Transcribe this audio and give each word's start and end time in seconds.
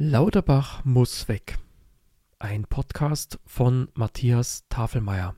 Lauterbach 0.00 0.84
muss 0.84 1.26
weg. 1.26 1.58
Ein 2.38 2.66
Podcast 2.66 3.40
von 3.46 3.88
Matthias 3.94 4.62
Tafelmeier. 4.68 5.34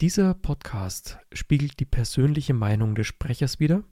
Dieser 0.00 0.32
Podcast 0.32 1.18
spiegelt 1.30 1.78
die 1.78 1.84
persönliche 1.84 2.54
Meinung 2.54 2.94
des 2.94 3.06
Sprechers 3.06 3.60
wider 3.60 3.82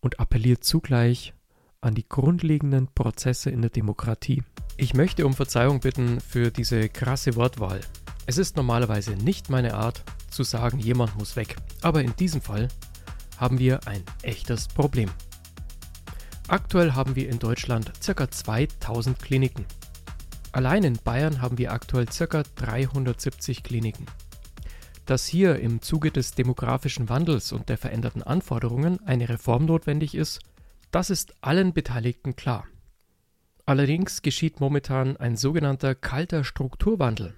und 0.00 0.20
appelliert 0.20 0.62
zugleich 0.62 1.34
an 1.80 1.96
die 1.96 2.08
grundlegenden 2.08 2.86
Prozesse 2.94 3.50
in 3.50 3.62
der 3.62 3.70
Demokratie. 3.72 4.44
Ich 4.76 4.94
möchte 4.94 5.26
um 5.26 5.34
Verzeihung 5.34 5.80
bitten 5.80 6.20
für 6.20 6.52
diese 6.52 6.88
krasse 6.88 7.34
Wortwahl. 7.34 7.80
Es 8.26 8.38
ist 8.38 8.56
normalerweise 8.56 9.16
nicht 9.16 9.50
meine 9.50 9.74
Art 9.74 10.04
zu 10.30 10.44
sagen, 10.44 10.78
jemand 10.78 11.18
muss 11.18 11.34
weg. 11.34 11.56
Aber 11.82 12.00
in 12.00 12.14
diesem 12.14 12.40
Fall 12.40 12.68
haben 13.38 13.58
wir 13.58 13.88
ein 13.88 14.04
echtes 14.22 14.68
Problem. 14.68 15.10
Aktuell 16.48 16.92
haben 16.92 17.16
wir 17.16 17.30
in 17.30 17.38
Deutschland 17.38 17.90
ca. 18.04 18.30
2000 18.30 19.18
Kliniken. 19.18 19.64
Allein 20.52 20.84
in 20.84 20.98
Bayern 21.02 21.40
haben 21.40 21.56
wir 21.56 21.72
aktuell 21.72 22.04
ca. 22.04 22.42
370 22.42 23.62
Kliniken. 23.62 24.04
Dass 25.06 25.26
hier 25.26 25.58
im 25.58 25.80
Zuge 25.80 26.10
des 26.10 26.32
demografischen 26.32 27.08
Wandels 27.08 27.50
und 27.52 27.70
der 27.70 27.78
veränderten 27.78 28.22
Anforderungen 28.22 29.00
eine 29.06 29.30
Reform 29.30 29.64
notwendig 29.64 30.14
ist, 30.14 30.40
das 30.90 31.08
ist 31.08 31.34
allen 31.40 31.72
Beteiligten 31.72 32.36
klar. 32.36 32.66
Allerdings 33.64 34.20
geschieht 34.20 34.60
momentan 34.60 35.16
ein 35.16 35.38
sogenannter 35.38 35.94
kalter 35.94 36.44
Strukturwandel. 36.44 37.34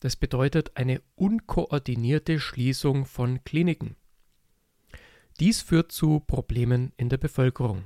Das 0.00 0.16
bedeutet 0.16 0.78
eine 0.78 1.02
unkoordinierte 1.14 2.40
Schließung 2.40 3.04
von 3.04 3.44
Kliniken. 3.44 3.96
Dies 5.40 5.60
führt 5.60 5.92
zu 5.92 6.20
Problemen 6.20 6.94
in 6.96 7.10
der 7.10 7.18
Bevölkerung. 7.18 7.84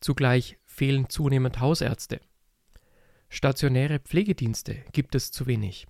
Zugleich 0.00 0.58
fehlen 0.64 1.08
zunehmend 1.08 1.60
Hausärzte. 1.60 2.20
Stationäre 3.28 3.98
Pflegedienste 3.98 4.84
gibt 4.92 5.14
es 5.14 5.30
zu 5.30 5.46
wenig. 5.46 5.86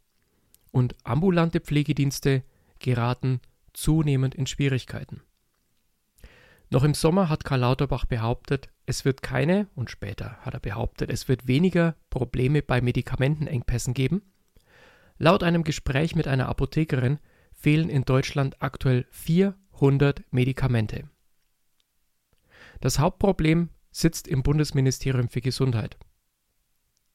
Und 0.71 0.97
ambulante 1.05 1.61
Pflegedienste 1.61 2.43
geraten 2.79 3.41
zunehmend 3.73 4.35
in 4.35 4.47
Schwierigkeiten. 4.47 5.23
Noch 6.71 6.85
im 6.85 6.95
Sommer 6.95 7.29
hat 7.29 7.45
Karl 7.45 7.61
Lauterbach 7.61 8.05
behauptet, 8.05 8.69
es 8.85 9.05
wird 9.05 9.23
keine, 9.23 9.69
und 9.75 9.91
später 9.91 10.37
hat 10.41 10.55
er 10.55 10.61
behauptet, 10.61 11.11
es 11.11 11.29
wird 11.29 11.47
weniger 11.47 11.95
Probleme 12.11 12.63
bei 12.63 12.81
Medikamentenengpässen 12.81 13.95
geben. 13.95 14.23
Laut 15.17 15.43
einem 15.43 15.65
Gespräch 15.65 16.15
mit 16.15 16.29
einer 16.29 16.49
Apothekerin 16.49 17.19
fehlen 17.53 17.89
in 17.89 18.05
Deutschland 18.05 18.63
aktuell 18.63 19.07
400 19.11 20.23
Medikamente. 20.31 21.09
Das 22.81 22.99
Hauptproblem 22.99 23.71
sitzt 23.99 24.29
im 24.29 24.43
Bundesministerium 24.43 25.29
für 25.29 25.41
Gesundheit. 25.41 25.99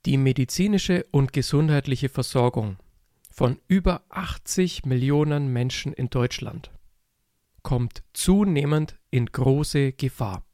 Die 0.05 0.17
medizinische 0.17 1.05
und 1.11 1.31
gesundheitliche 1.31 2.09
Versorgung 2.09 2.77
von 3.31 3.59
über 3.67 4.03
80 4.09 4.85
Millionen 4.85 5.47
Menschen 5.47 5.93
in 5.93 6.09
Deutschland 6.09 6.71
kommt 7.61 8.03
zunehmend 8.11 8.99
in 9.09 9.27
große 9.27 9.93
Gefahr. 9.93 10.45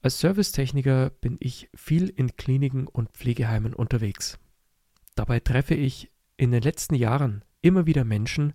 Als 0.00 0.20
Servicetechniker 0.20 1.10
bin 1.10 1.36
ich 1.40 1.68
viel 1.74 2.08
in 2.08 2.36
Kliniken 2.36 2.86
und 2.86 3.10
Pflegeheimen 3.10 3.74
unterwegs. 3.74 4.38
Dabei 5.16 5.40
treffe 5.40 5.74
ich 5.74 6.12
in 6.36 6.52
den 6.52 6.62
letzten 6.62 6.94
Jahren 6.94 7.44
immer 7.60 7.86
wieder 7.86 8.04
Menschen, 8.04 8.52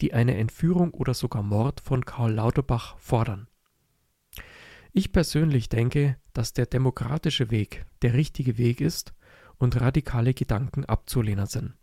die 0.00 0.14
eine 0.14 0.36
Entführung 0.36 0.94
oder 0.94 1.12
sogar 1.12 1.42
Mord 1.42 1.80
von 1.80 2.06
Karl 2.06 2.32
Lauterbach 2.32 2.96
fordern. 2.98 3.48
Ich 4.98 5.12
persönlich 5.12 5.68
denke, 5.68 6.16
dass 6.32 6.54
der 6.54 6.64
demokratische 6.64 7.50
Weg 7.50 7.84
der 8.00 8.14
richtige 8.14 8.56
Weg 8.56 8.80
ist 8.80 9.12
und 9.58 9.78
radikale 9.78 10.32
Gedanken 10.32 10.86
abzulehnen 10.86 11.44
sind. 11.44 11.74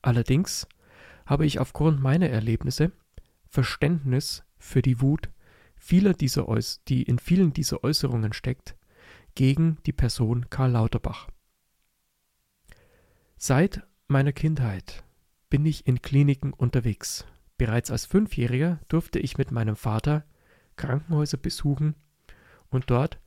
Allerdings 0.00 0.66
habe 1.26 1.44
ich 1.44 1.58
aufgrund 1.58 2.00
meiner 2.00 2.30
Erlebnisse 2.30 2.92
Verständnis 3.50 4.44
für 4.56 4.80
die 4.80 5.02
Wut 5.02 5.28
vieler 5.76 6.14
dieser 6.14 6.48
Äuß 6.48 6.84
die 6.88 7.02
in 7.02 7.18
vielen 7.18 7.52
dieser 7.52 7.84
Äußerungen 7.84 8.32
steckt, 8.32 8.76
gegen 9.34 9.76
die 9.84 9.92
Person 9.92 10.48
Karl 10.48 10.70
Lauterbach. 10.70 11.28
Seit 13.36 13.82
meiner 14.06 14.32
Kindheit 14.32 15.04
bin 15.50 15.66
ich 15.66 15.86
in 15.86 16.00
Kliniken 16.00 16.54
unterwegs. 16.54 17.26
Bereits 17.58 17.90
als 17.90 18.06
Fünfjähriger 18.06 18.80
durfte 18.88 19.18
ich 19.18 19.36
mit 19.36 19.50
meinem 19.50 19.76
Vater 19.76 20.24
Krankenhäuser 20.76 21.36
besuchen 21.36 21.94
und 22.70 22.90
dort 22.90 23.18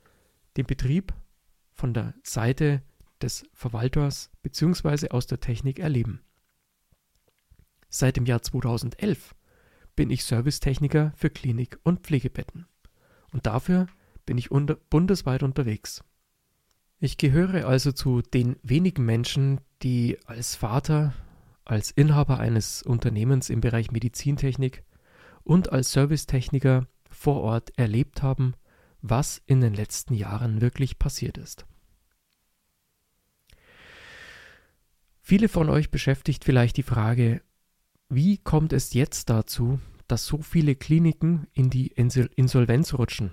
den 0.56 0.66
Betrieb 0.66 1.12
von 1.72 1.94
der 1.94 2.14
Seite 2.22 2.82
des 3.20 3.44
Verwalters 3.52 4.30
bzw. 4.42 5.08
aus 5.08 5.26
der 5.26 5.40
Technik 5.40 5.78
erleben. 5.78 6.20
Seit 7.88 8.16
dem 8.16 8.26
Jahr 8.26 8.42
2011 8.42 9.34
bin 9.94 10.10
ich 10.10 10.24
Servicetechniker 10.24 11.12
für 11.16 11.30
Klinik- 11.30 11.78
und 11.82 12.00
Pflegebetten. 12.00 12.66
Und 13.32 13.46
dafür 13.46 13.86
bin 14.24 14.38
ich 14.38 14.50
unter 14.50 14.76
bundesweit 14.76 15.42
unterwegs. 15.42 16.02
Ich 16.98 17.18
gehöre 17.18 17.66
also 17.66 17.92
zu 17.92 18.22
den 18.22 18.56
wenigen 18.62 19.04
Menschen, 19.04 19.60
die 19.82 20.18
als 20.26 20.54
Vater, 20.54 21.12
als 21.64 21.90
Inhaber 21.90 22.38
eines 22.38 22.82
Unternehmens 22.82 23.50
im 23.50 23.60
Bereich 23.60 23.90
Medizintechnik 23.90 24.84
und 25.42 25.72
als 25.72 25.92
Servicetechniker 25.92 26.86
vor 27.10 27.40
Ort 27.42 27.76
erlebt 27.76 28.22
haben, 28.22 28.54
was 29.02 29.42
in 29.46 29.60
den 29.60 29.74
letzten 29.74 30.14
Jahren 30.14 30.60
wirklich 30.60 30.98
passiert 30.98 31.36
ist. 31.36 31.66
Viele 35.20 35.48
von 35.48 35.68
euch 35.68 35.90
beschäftigt 35.90 36.44
vielleicht 36.44 36.76
die 36.76 36.82
Frage, 36.82 37.42
wie 38.08 38.38
kommt 38.38 38.72
es 38.72 38.92
jetzt 38.94 39.30
dazu, 39.30 39.80
dass 40.08 40.26
so 40.26 40.42
viele 40.42 40.74
Kliniken 40.74 41.46
in 41.52 41.70
die 41.70 41.88
Insolvenz 41.88 42.94
rutschen? 42.94 43.32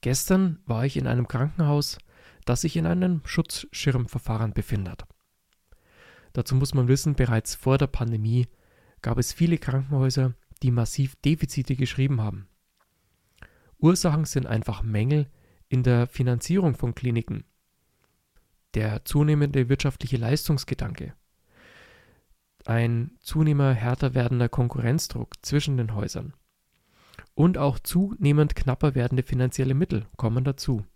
Gestern 0.00 0.60
war 0.66 0.84
ich 0.84 0.96
in 0.96 1.06
einem 1.06 1.28
Krankenhaus, 1.28 1.98
das 2.44 2.60
sich 2.60 2.76
in 2.76 2.86
einem 2.86 3.22
Schutzschirmverfahren 3.24 4.52
befindet. 4.52 5.04
Dazu 6.32 6.54
muss 6.54 6.74
man 6.74 6.88
wissen, 6.88 7.14
bereits 7.14 7.54
vor 7.54 7.78
der 7.78 7.86
Pandemie 7.86 8.46
gab 9.02 9.18
es 9.18 9.32
viele 9.32 9.58
Krankenhäuser, 9.58 10.34
die 10.62 10.70
massiv 10.70 11.16
Defizite 11.16 11.76
geschrieben 11.76 12.20
haben. 12.20 12.48
Ursachen 13.84 14.24
sind 14.24 14.46
einfach 14.46 14.82
Mängel 14.82 15.28
in 15.68 15.82
der 15.82 16.06
Finanzierung 16.06 16.74
von 16.74 16.94
Kliniken, 16.94 17.44
der 18.72 19.04
zunehmende 19.04 19.68
wirtschaftliche 19.68 20.16
Leistungsgedanke, 20.16 21.12
ein 22.64 23.10
zunehmender 23.20 23.74
härter 23.74 24.14
werdender 24.14 24.48
Konkurrenzdruck 24.48 25.34
zwischen 25.42 25.76
den 25.76 25.94
Häusern. 25.94 26.32
Und 27.34 27.58
auch 27.58 27.78
zunehmend 27.78 28.56
knapper 28.56 28.94
werdende 28.94 29.22
finanzielle 29.22 29.74
Mittel 29.74 30.06
kommen 30.16 30.44
dazu. 30.44 30.86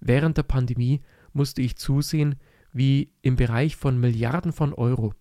Während 0.00 0.38
der 0.38 0.44
Pandemie 0.44 1.02
musste 1.34 1.60
ich 1.60 1.76
zusehen, 1.76 2.36
wie 2.72 3.12
im 3.20 3.36
Bereich 3.36 3.76
von 3.76 4.00
Milliarden 4.00 4.54
von 4.54 4.72
Euro 4.72 5.12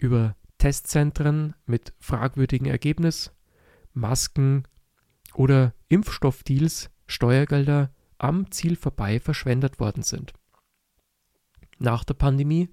über 0.00 0.34
Testzentren 0.58 1.54
mit 1.66 1.94
fragwürdigem 2.00 2.66
Ergebnis, 2.66 3.32
Masken, 3.92 4.64
oder 5.34 5.74
Impfstoffdeals 5.88 6.90
Steuergelder 7.06 7.92
am 8.18 8.50
Ziel 8.50 8.76
vorbei 8.76 9.18
verschwendet 9.18 9.80
worden 9.80 10.02
sind. 10.02 10.32
Nach 11.78 12.04
der 12.04 12.14
Pandemie 12.14 12.68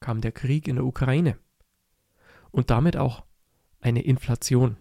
kam 0.00 0.20
der 0.20 0.32
Krieg 0.32 0.66
in 0.66 0.76
der 0.76 0.84
Ukraine 0.84 1.38
und 2.50 2.70
damit 2.70 2.96
auch 2.96 3.24
eine 3.80 4.02
Inflation. 4.02 4.76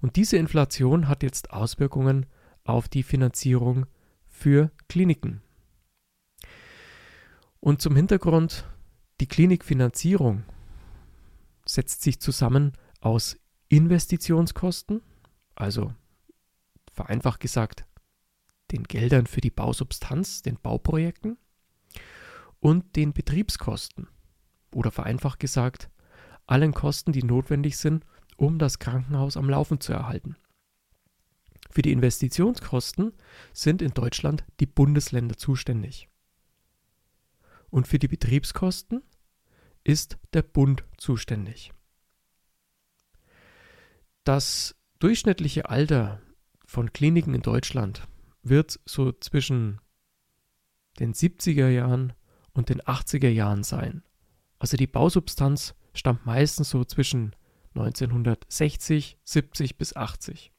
Und 0.00 0.16
diese 0.16 0.36
Inflation 0.36 1.08
hat 1.08 1.22
jetzt 1.22 1.50
Auswirkungen 1.50 2.26
auf 2.64 2.88
die 2.88 3.02
Finanzierung 3.02 3.86
für 4.26 4.70
Kliniken. 4.88 5.42
Und 7.60 7.80
zum 7.80 7.96
Hintergrund, 7.96 8.64
die 9.20 9.28
Klinikfinanzierung 9.28 10.44
setzt 11.64 12.02
sich 12.02 12.20
zusammen 12.20 12.72
aus 13.00 13.38
Investitionskosten, 13.68 15.00
also 15.54 15.94
vereinfacht 16.92 17.40
gesagt 17.40 17.84
den 18.70 18.84
Geldern 18.84 19.26
für 19.26 19.40
die 19.40 19.50
Bausubstanz, 19.50 20.42
den 20.42 20.56
Bauprojekten 20.60 21.36
und 22.60 22.96
den 22.96 23.12
Betriebskosten 23.12 24.08
oder 24.74 24.90
vereinfacht 24.90 25.38
gesagt 25.38 25.90
allen 26.46 26.74
Kosten, 26.74 27.12
die 27.12 27.22
notwendig 27.22 27.76
sind, 27.76 28.04
um 28.36 28.58
das 28.58 28.78
Krankenhaus 28.78 29.36
am 29.36 29.48
Laufen 29.48 29.80
zu 29.80 29.92
erhalten. 29.92 30.36
Für 31.70 31.82
die 31.82 31.92
Investitionskosten 31.92 33.12
sind 33.52 33.82
in 33.82 33.92
Deutschland 33.92 34.44
die 34.60 34.66
Bundesländer 34.66 35.36
zuständig. 35.36 36.08
Und 37.70 37.88
für 37.88 37.98
die 37.98 38.08
Betriebskosten 38.08 39.02
ist 39.82 40.18
der 40.32 40.42
Bund 40.42 40.84
zuständig. 40.96 41.72
Das 44.22 44.76
durchschnittliche 45.04 45.68
Alter 45.68 46.22
von 46.64 46.94
Kliniken 46.94 47.34
in 47.34 47.42
Deutschland 47.42 48.08
wird 48.42 48.80
so 48.86 49.12
zwischen 49.12 49.78
den 50.98 51.12
70er 51.12 51.68
Jahren 51.68 52.14
und 52.54 52.70
den 52.70 52.80
80er 52.80 53.28
Jahren 53.28 53.64
sein. 53.64 54.02
Also 54.58 54.78
die 54.78 54.86
Bausubstanz 54.86 55.74
stammt 55.92 56.24
meistens 56.24 56.70
so 56.70 56.86
zwischen 56.86 57.36
1960, 57.74 59.18
70 59.24 59.76
bis 59.76 59.94
80. 59.94 60.52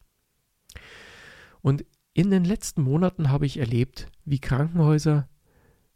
Und 1.61 1.83
in 2.13 2.29
den 2.29 2.45
letzten 2.45 2.83
Monaten 2.83 3.31
habe 3.31 3.47
ich 3.47 3.57
erlebt, 3.57 4.11
wie 4.25 4.37
Krankenhäuser 4.37 5.27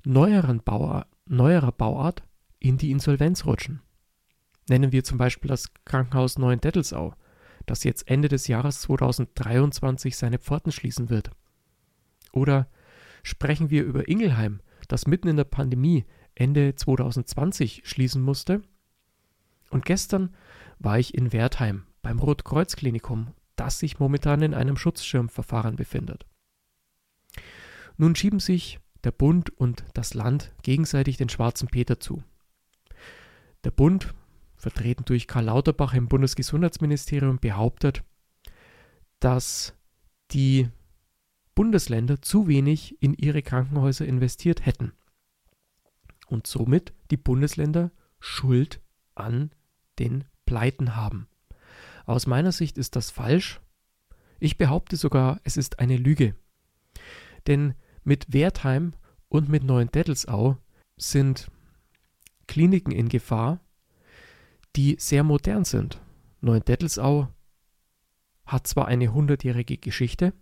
neueren 0.03 0.63
Bauart, 0.63 1.07
neuerer 1.27 1.71
Bauart 1.71 2.23
in 2.57 2.79
die 2.79 2.89
Insolvenz 2.89 3.45
rutschen. 3.45 3.83
Nennen 4.67 4.91
wir 4.91 5.03
zum 5.03 5.19
Beispiel 5.19 5.49
das 5.49 5.71
Krankenhaus 5.85 6.39
Neuendettelsau, 6.39 7.13
das 7.65 7.83
jetzt 7.83 8.09
Ende 8.09 8.27
des 8.27 8.47
Jahres 8.47 8.81
2023 8.81 10.17
seine 10.17 10.39
Pforten 10.39 10.71
schließen 10.71 11.09
wird. 11.09 11.31
Oder 12.31 12.67
sprechen 13.23 13.69
wir 13.69 13.83
über 13.83 14.07
Ingelheim, 14.07 14.61
das 14.87 15.07
mitten 15.07 15.27
in 15.27 15.37
der 15.37 15.43
Pandemie 15.43 16.05
Ende 16.35 16.75
2020 16.75 17.83
schließen 17.85 18.21
musste. 18.21 18.61
Und 19.69 19.85
gestern 19.85 20.35
war 20.79 20.97
ich 20.99 21.13
in 21.13 21.33
Wertheim 21.33 21.83
beim 22.01 22.19
Rotkreuz-Klinikum, 22.19 23.33
das 23.55 23.79
sich 23.79 23.99
momentan 23.99 24.41
in 24.41 24.53
einem 24.53 24.77
Schutzschirmverfahren 24.77 25.75
befindet. 25.75 26.25
Nun 27.97 28.15
schieben 28.15 28.39
sich 28.39 28.79
der 29.03 29.11
Bund 29.11 29.49
und 29.49 29.83
das 29.93 30.13
Land 30.13 30.53
gegenseitig 30.61 31.17
den 31.17 31.29
schwarzen 31.29 31.67
Peter 31.67 31.99
zu. 31.99 32.23
Der 33.63 33.71
Bund 33.71 34.13
vertreten 34.59 35.05
durch 35.05 35.25
Karl 35.25 35.45
Lauterbach 35.45 35.93
im 35.93 36.07
Bundesgesundheitsministerium, 36.07 37.39
behauptet, 37.39 38.03
dass 39.19 39.73
die 40.31 40.69
Bundesländer 41.55 42.21
zu 42.21 42.47
wenig 42.47 43.01
in 43.01 43.13
ihre 43.13 43.41
Krankenhäuser 43.41 44.05
investiert 44.05 44.65
hätten 44.65 44.93
und 46.27 46.45
somit 46.45 46.93
die 47.09 47.17
Bundesländer 47.17 47.91
Schuld 48.19 48.81
an 49.15 49.51
den 49.97 50.25
Pleiten 50.45 50.95
haben. 50.95 51.27
Aus 52.05 52.27
meiner 52.27 52.51
Sicht 52.51 52.77
ist 52.77 52.95
das 52.95 53.11
falsch. 53.11 53.61
Ich 54.39 54.57
behaupte 54.57 54.95
sogar, 54.95 55.39
es 55.43 55.57
ist 55.57 55.79
eine 55.79 55.97
Lüge. 55.97 56.35
Denn 57.47 57.75
mit 58.03 58.33
Wertheim 58.33 58.93
und 59.27 59.49
mit 59.49 59.63
Neuendettelsau 59.63 60.57
sind 60.97 61.49
Kliniken 62.47 62.91
in 62.91 63.09
Gefahr, 63.09 63.59
die 64.75 64.97
sehr 64.99 65.23
modern 65.23 65.65
sind. 65.65 66.01
Neuendettelsau 66.41 67.27
hat 68.45 68.67
zwar 68.67 68.87
eine 68.87 69.13
hundertjährige 69.13 69.77
Geschichte, 69.77 70.33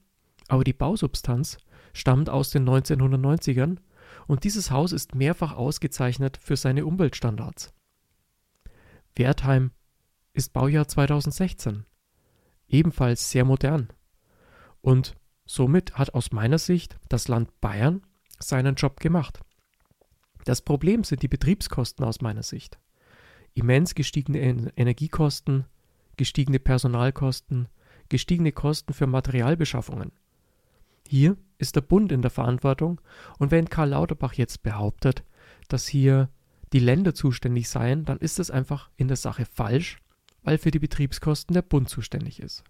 aber 0.48 0.64
die 0.64 0.74
Bausubstanz 0.74 1.58
stammt 1.94 2.30
aus 2.30 2.50
den 2.50 2.68
1990ern 2.68 3.78
und 4.28 4.44
dieses 4.44 4.72
Haus 4.72 4.92
ist 4.92 5.16
mehrfach 5.16 5.54
ausgezeichnet 5.54 6.38
für 6.38 6.56
seine 6.56 6.86
Umweltstandards. 6.86 7.74
Wertheim 9.16 9.72
ist 10.34 10.54
Baujahr 10.54 10.88
2016, 10.88 11.86
ebenfalls 12.68 13.32
sehr 13.32 13.46
modern. 13.46 13.90
Und 14.82 15.16
somit 15.46 15.98
hat 15.98 16.14
aus 16.14 16.32
meiner 16.32 16.60
Sicht 16.60 16.98
das 17.10 17.28
Land 17.28 17.60
Bayern 17.60 18.04
seinen 18.40 18.76
Job 18.76 19.00
gemacht. 19.00 19.40
Das 20.46 20.62
Problem 20.62 21.04
sind 21.04 21.24
die 21.24 21.28
Betriebskosten 21.28 22.06
aus 22.06 22.22
meiner 22.22 22.44
Sicht 22.44 22.78
immens 23.58 23.96
gestiegene 23.96 24.40
Energiekosten, 24.76 25.66
gestiegene 26.16 26.60
Personalkosten, 26.60 27.68
gestiegene 28.10 28.52
Kosten 28.52 28.94
für 28.94 29.08
Materialbeschaffungen. 29.08 30.12
Hier 31.08 31.38
ist 31.58 31.76
der 31.76 31.82
Bund 31.82 32.12
in 32.12 32.22
der 32.22 32.32
Verantwortung 32.32 33.02
und 33.40 33.52
wenn 33.52 33.70
Karl 33.70 33.90
Lauterbach 33.90 34.34
jetzt 34.34 34.64
behauptet, 34.64 35.24
dass 35.70 35.88
hier 35.88 36.30
die 36.74 36.80
Länder 36.80 37.14
zuständig 37.14 37.70
seien, 37.70 38.06
dann 38.06 38.18
ist 38.18 38.40
das 38.40 38.52
einfach 38.52 38.90
in 38.98 39.08
der 39.08 39.18
Sache 39.18 39.46
falsch, 39.46 40.00
weil 40.44 40.58
für 40.58 40.72
die 40.72 40.80
Betriebskosten 40.80 41.54
der 41.54 41.62
Bund 41.62 41.90
zuständig 41.90 42.42
ist. 42.42 42.64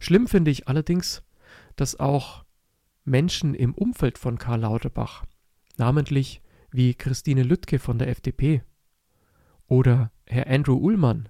Schlimm 0.00 0.26
finde 0.26 0.50
ich 0.50 0.68
allerdings, 0.68 1.22
dass 1.76 1.98
auch 2.00 2.44
Menschen 3.04 3.54
im 3.54 3.74
Umfeld 3.74 4.18
von 4.18 4.38
Karl 4.38 4.60
Lauterbach, 4.60 5.24
namentlich 5.76 6.40
wie 6.70 6.94
Christine 6.94 7.42
Lüttke 7.42 7.78
von 7.78 7.98
der 7.98 8.08
FDP, 8.08 8.62
oder 9.68 10.10
Herr 10.26 10.48
Andrew 10.48 10.76
Ullmann, 10.76 11.28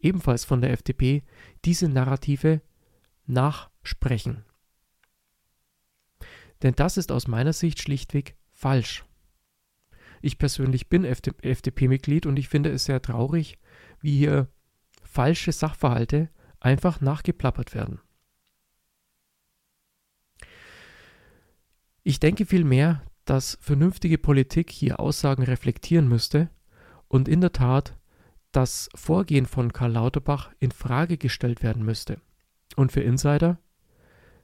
ebenfalls 0.00 0.44
von 0.44 0.60
der 0.60 0.72
FDP, 0.72 1.22
diese 1.64 1.88
Narrative 1.88 2.60
nachsprechen. 3.26 4.44
Denn 6.62 6.74
das 6.74 6.96
ist 6.96 7.12
aus 7.12 7.28
meiner 7.28 7.52
Sicht 7.52 7.80
schlichtweg 7.80 8.36
falsch. 8.50 9.04
Ich 10.20 10.38
persönlich 10.38 10.88
bin 10.88 11.04
FDP-Mitglied 11.04 12.26
und 12.26 12.38
ich 12.38 12.48
finde 12.48 12.70
es 12.70 12.84
sehr 12.84 13.02
traurig, 13.02 13.58
wie 14.00 14.16
hier 14.16 14.48
falsche 15.02 15.52
Sachverhalte 15.52 16.30
einfach 16.60 17.00
nachgeplappert 17.00 17.74
werden. 17.74 18.00
Ich 22.04 22.20
denke 22.20 22.46
vielmehr, 22.46 23.04
dass 23.24 23.58
vernünftige 23.60 24.18
Politik 24.18 24.70
hier 24.70 25.00
Aussagen 25.00 25.42
reflektieren 25.42 26.08
müsste 26.08 26.50
und 27.12 27.28
in 27.28 27.42
der 27.42 27.52
Tat 27.52 27.94
das 28.52 28.88
Vorgehen 28.94 29.44
von 29.44 29.74
Karl 29.74 29.92
Lauterbach 29.92 30.50
in 30.60 30.70
Frage 30.70 31.18
gestellt 31.18 31.62
werden 31.62 31.84
müsste. 31.84 32.22
Und 32.74 32.90
für 32.90 33.02
Insider 33.02 33.58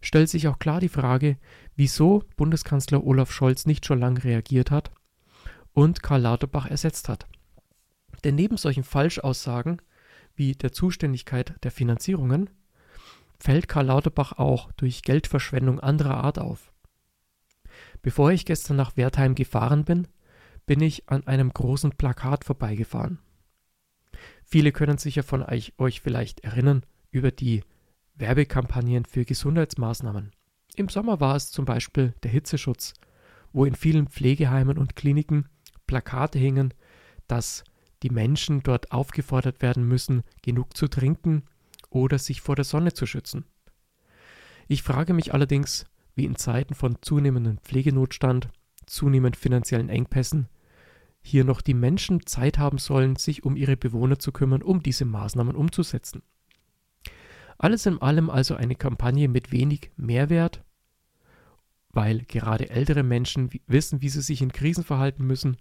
stellt 0.03 0.29
sich 0.29 0.49
auch 0.49 0.59
klar 0.59 0.79
die 0.79 0.91
Frage, 0.91 1.39
wieso 1.77 2.25
Bundeskanzler 2.37 3.03
Olaf 3.03 3.33
Scholz 3.33 3.65
nicht 3.65 3.87
schon 3.87 3.99
lange 3.99 4.23
reagiert 4.23 4.71
hat 4.71 4.91
und 5.73 6.03
Karl 6.03 6.21
Lauterbach 6.21 6.67
ersetzt 6.67 7.09
hat. 7.09 7.27
Denn 8.23 8.35
neben 8.35 8.59
solchen 8.59 8.85
Falschaussagen 8.85 9.81
wie 10.35 10.53
der 10.53 10.71
Zuständigkeit 10.71 11.55
der 11.63 11.71
Finanzierungen 11.71 12.51
fällt 13.39 13.67
Karl 13.67 13.87
Lauterbach 13.87 14.33
auch 14.33 14.73
durch 14.73 15.01
Geldverschwendung 15.01 15.81
anderer 15.81 16.23
Art 16.23 16.39
auf. 16.39 16.71
Bevor 18.03 18.31
ich 18.31 18.45
gestern 18.45 18.77
nach 18.77 18.99
Wertheim 18.99 19.35
gefahren 19.35 19.87
bin, 19.87 20.07
bin 20.69 20.83
ich 20.83 21.09
an 21.09 21.27
einem 21.27 21.51
großen 21.51 21.93
Plakat 21.93 22.45
vorbeigefahren. 22.45 23.19
Viele 24.45 24.71
können 24.71 24.99
sich 24.99 25.17
ja 25.17 25.23
von 25.23 25.43
euch, 25.43 25.73
euch 25.79 26.03
vielleicht 26.03 26.41
erinnern 26.41 26.85
über 27.11 27.31
die 27.31 27.65
Werbekampagnen 28.17 29.07
für 29.07 29.25
Gesundheitsmaßnahmen. 29.25 30.31
Im 30.77 30.89
Sommer 30.91 31.21
war 31.21 31.37
es 31.37 31.51
zum 31.51 31.65
Beispiel 31.65 32.15
der 32.23 32.31
Hitzeschutz, 32.31 32.93
wo 33.53 33.65
in 33.65 33.75
vielen 33.75 34.09
Pflegeheimen 34.09 34.77
und 34.77 34.95
Kliniken 34.95 35.49
Plakate 35.87 36.39
hingen, 36.39 36.75
dass 37.29 37.65
die 38.03 38.11
Menschen 38.11 38.63
dort 38.63 38.93
aufgefordert 38.93 39.63
werden 39.63 39.89
müssen, 39.89 40.23
genug 40.43 40.77
zu 40.77 40.87
trinken 40.87 41.45
oder 41.89 42.19
sich 42.19 42.43
vor 42.43 42.57
der 42.57 42.67
Sonne 42.67 42.93
zu 42.93 43.07
schützen. 43.07 43.47
Ich 44.67 44.83
frage 44.83 45.15
mich 45.15 45.33
allerdings, 45.33 45.87
wie 46.15 46.27
in 46.27 46.37
Zeiten 46.37 46.75
von 46.75 46.99
zunehmendem 47.01 47.57
Pflegenotstand, 47.57 48.51
zunehmend 48.85 49.37
finanziellen 49.37 49.89
Engpässen 49.89 50.49
hier 51.29 51.45
noch 51.45 51.61
die 51.61 51.75
Menschen 51.75 52.27
Zeit 52.27 52.59
haben 52.59 52.79
sollen, 52.79 53.17
sich 53.17 53.45
um 53.45 53.57
ihre 53.57 53.77
Bewohner 53.77 54.19
zu 54.19 54.33
kümmern, 54.33 54.63
um 54.63 54.83
diese 54.83 55.05
Maßnahmen 55.05 55.55
umzusetzen. 55.55 56.23
Alles 57.59 57.87
in 57.87 58.01
allem 58.01 58.31
also 58.31 58.55
eine 58.55 58.77
Kampagne 58.77 59.29
mit 59.29 59.53
wenig 59.53 59.91
Mehrwert, 59.97 60.65
weil 61.91 62.21
gerade 62.23 62.71
ältere 62.71 63.03
Menschen 63.03 63.51
wissen, 63.67 64.01
wie 64.01 64.09
sie 64.09 64.23
sich 64.23 64.43
in 64.43 64.53
Krisen 64.53 64.85
verhalten 64.85 65.27
müssen 65.27 65.57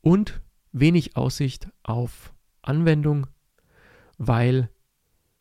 und 0.00 0.42
wenig 0.72 1.16
Aussicht 1.16 1.68
auf 1.82 2.34
Anwendung, 2.62 3.26
weil 4.16 4.70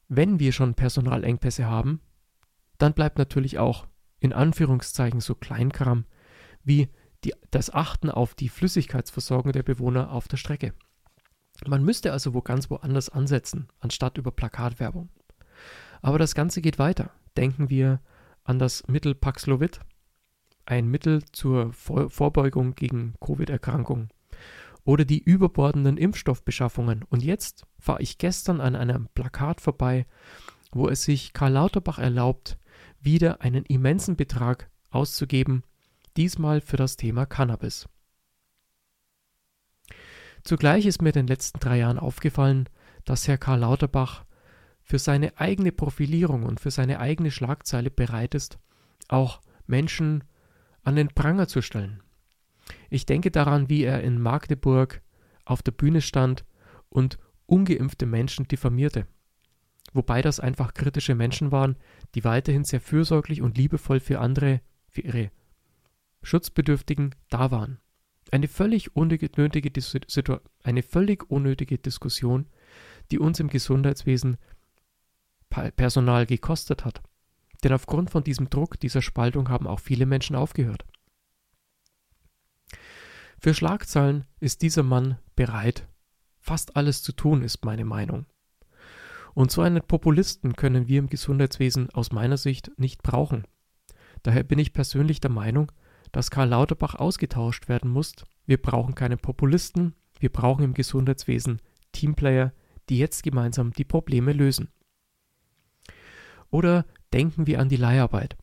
wenn 0.08 0.40
wir 0.40 0.52
schon 0.52 0.76
Personalengpässe 0.76 1.66
haben, 1.66 2.02
dann 2.78 2.94
bleibt 2.94 3.18
natürlich 3.18 3.60
auch 3.60 3.88
in 4.20 4.34
Anführungszeichen 4.34 5.22
so 5.22 5.36
Kleinkram 5.36 6.06
wie 6.64 6.90
die, 7.24 7.34
das 7.52 7.74
Achten 7.74 8.10
auf 8.10 8.36
die 8.36 8.50
Flüssigkeitsversorgung 8.50 9.52
der 9.52 9.64
Bewohner 9.64 10.12
auf 10.12 10.28
der 10.28 10.38
Strecke. 10.38 10.74
Man 11.68 11.84
müsste 11.84 12.12
also 12.12 12.34
wo 12.34 12.42
ganz 12.42 12.70
woanders 12.70 13.10
ansetzen, 13.10 13.68
anstatt 13.80 14.18
über 14.18 14.32
Plakatwerbung. 14.32 15.10
Aber 16.02 16.20
das 16.20 16.36
Ganze 16.36 16.62
geht 16.62 16.80
weiter. 16.80 17.12
Denken 17.38 17.70
wir 17.70 18.02
an 18.44 18.60
das 18.60 18.88
Mittel 18.88 19.16
Paxlovid, 19.16 19.80
ein 20.66 20.88
Mittel 20.88 21.24
zur 21.32 21.74
Vor 21.74 22.10
Vorbeugung 22.10 22.76
gegen 22.76 23.14
Covid-Erkrankungen. 23.22 24.10
Oder 24.86 25.06
die 25.06 25.20
überbordenden 25.20 25.96
Impfstoffbeschaffungen. 25.96 27.04
Und 27.10 27.24
jetzt 27.24 27.66
fahre 27.80 28.02
ich 28.02 28.18
gestern 28.18 28.60
an 28.60 28.76
einem 28.76 29.08
Plakat 29.14 29.62
vorbei, 29.62 30.06
wo 30.74 30.90
es 30.90 31.04
sich 31.04 31.32
Karl 31.32 31.54
Lauterbach 31.54 32.00
erlaubt, 32.00 32.58
wieder 33.00 33.42
einen 33.42 33.64
immensen 33.66 34.18
Betrag 34.18 34.70
auszugeben 34.90 35.64
diesmal 36.18 36.62
für 36.62 36.78
das 36.78 36.98
Thema 36.98 37.26
Cannabis. 37.26 37.88
Zugleich 40.44 40.86
ist 40.86 41.02
mir 41.02 41.10
in 41.10 41.14
den 41.14 41.28
letzten 41.28 41.60
drei 41.60 41.78
Jahren 41.78 42.00
aufgefallen, 42.00 42.68
dass 43.06 43.28
Herr 43.28 43.38
Karl 43.38 43.60
Lauterbach 43.60 44.26
für 44.82 45.00
seine 45.00 45.38
eigene 45.40 45.72
Profilierung 45.72 46.44
und 46.44 46.60
für 46.60 46.72
seine 46.72 47.00
eigene 47.00 47.32
Schlagzeile 47.32 47.90
bereit 47.90 48.36
ist, 48.36 48.60
auch 49.08 49.42
Menschen 49.66 50.26
an 50.84 50.96
den 50.98 51.08
Pranger 51.08 51.48
zu 51.48 51.62
stellen. 51.62 52.04
Ich 52.90 53.06
denke 53.06 53.32
daran, 53.32 53.70
wie 53.70 53.84
er 53.84 54.02
in 54.02 54.22
Magdeburg 54.22 55.02
auf 55.46 55.64
der 55.64 55.72
Bühne 55.72 56.02
stand 56.02 56.46
und 56.90 57.18
ungeimpfte 57.46 58.06
Menschen 58.06 58.48
diffamierte. 58.48 59.08
Wobei 59.94 60.22
das 60.22 60.40
einfach 60.40 60.74
kritische 60.74 61.16
Menschen 61.16 61.52
waren, 61.52 61.78
die 62.16 62.24
weiterhin 62.24 62.64
sehr 62.64 62.82
fürsorglich 62.82 63.42
und 63.42 63.58
liebevoll 63.58 64.00
für 64.00 64.20
andere, 64.20 64.62
für 64.88 65.02
ihre 65.02 65.32
Schutzbedürftigen 66.24 67.16
da 67.30 67.52
waren. 67.52 67.80
Eine 68.32 68.48
völlig 68.48 68.96
unnötige, 68.96 69.30
eine 70.64 70.82
völlig 70.84 71.30
unnötige 71.30 71.78
Diskussion, 71.78 72.48
die 73.12 73.20
uns 73.20 73.40
im 73.40 73.50
Gesundheitswesen 73.50 74.38
Personal 75.50 76.26
gekostet 76.26 76.84
hat. 76.84 77.04
Denn 77.64 77.74
aufgrund 77.74 78.10
von 78.10 78.24
diesem 78.24 78.50
Druck, 78.50 78.80
dieser 78.80 79.02
Spaltung 79.02 79.50
haben 79.50 79.68
auch 79.68 79.80
viele 79.80 80.06
Menschen 80.06 80.36
aufgehört. 80.36 80.86
Für 83.40 83.54
Schlagzeilen 83.54 84.26
ist 84.40 84.62
dieser 84.62 84.84
Mann 84.84 85.20
bereit, 85.36 85.88
fast 86.40 86.76
alles 86.76 87.04
zu 87.04 87.12
tun, 87.12 87.44
ist 87.44 87.66
meine 87.66 87.86
Meinung. 87.86 88.26
Und 89.34 89.52
so 89.52 89.62
einen 89.62 89.82
Populisten 89.82 90.56
können 90.56 90.88
wir 90.88 91.00
im 91.00 91.08
Gesundheitswesen 91.08 91.90
aus 91.92 92.12
meiner 92.12 92.38
Sicht 92.38 92.72
nicht 92.78 93.04
brauchen. 93.04 93.46
Daher 94.24 94.44
bin 94.44 94.60
ich 94.60 94.74
persönlich 94.74 95.20
der 95.20 95.32
Meinung, 95.32 95.72
dass 96.14 96.32
Karl 96.32 96.48
Lauterbach 96.50 96.96
ausgetauscht 96.96 97.68
werden 97.68 97.92
muss. 97.92 98.14
Wir 98.46 98.62
brauchen 98.62 98.96
keine 98.96 99.18
Populisten, 99.18 99.96
wir 100.20 100.32
brauchen 100.32 100.64
im 100.64 100.74
Gesundheitswesen 100.74 101.60
Teamplayer, 101.92 102.54
die 102.90 102.98
jetzt 102.98 103.24
gemeinsam 103.24 103.72
die 103.72 103.84
Probleme 103.84 104.32
lösen. 104.32 104.70
Oder 106.50 106.86
denken 107.12 107.48
wir 107.48 107.60
an 107.60 107.68
die 107.68 107.78
Leiharbeit. 107.78 108.38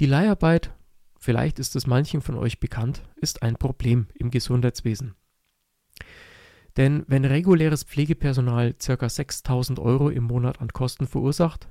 Die 0.00 0.06
Leiharbeit, 0.06 0.74
vielleicht 1.18 1.58
ist 1.58 1.76
es 1.76 1.86
manchen 1.86 2.20
von 2.20 2.36
euch 2.36 2.58
bekannt, 2.58 3.02
ist 3.16 3.42
ein 3.42 3.56
Problem 3.56 4.06
im 4.14 4.30
Gesundheitswesen. 4.30 5.14
Denn 6.76 7.04
wenn 7.08 7.24
reguläres 7.24 7.82
Pflegepersonal 7.82 8.74
ca. 8.74 9.08
6000 9.08 9.78
Euro 9.80 10.10
im 10.10 10.24
Monat 10.24 10.60
an 10.60 10.68
Kosten 10.68 11.06
verursacht, 11.06 11.68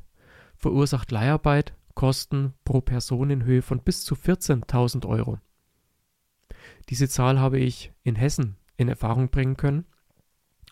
verursacht 0.57 1.11
Leiharbeit 1.11 1.73
Kosten 1.97 2.53
pro 2.63 2.79
Person 2.81 3.31
in 3.31 3.43
Höhe 3.43 3.63
von 3.63 3.81
bis 3.81 4.05
zu 4.05 4.13
14.000 4.13 5.07
Euro. 5.07 5.39
Diese 6.89 7.09
Zahl 7.09 7.39
habe 7.39 7.57
ich 7.57 7.91
in 8.03 8.13
Hessen 8.13 8.55
in 8.75 8.87
Erfahrung 8.87 9.29
bringen 9.29 9.57
können. 9.57 9.87